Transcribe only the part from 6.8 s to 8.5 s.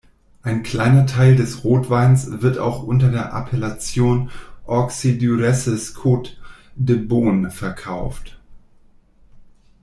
Beaune" verkauft.